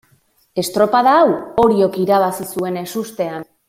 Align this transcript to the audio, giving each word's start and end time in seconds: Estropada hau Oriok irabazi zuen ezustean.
Estropada 0.63 1.13
hau 1.19 1.29
Oriok 1.67 2.03
irabazi 2.07 2.53
zuen 2.53 2.85
ezustean. 2.87 3.51